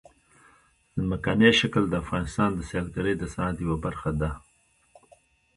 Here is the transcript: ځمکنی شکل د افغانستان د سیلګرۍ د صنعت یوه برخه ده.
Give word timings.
ځمکنی 1.01 1.51
شکل 1.59 1.83
د 1.89 1.93
افغانستان 2.03 2.49
د 2.55 2.59
سیلګرۍ 2.69 3.13
د 3.17 3.23
صنعت 3.33 3.55
یوه 3.65 3.77
برخه 3.85 4.09
ده. 4.21 4.31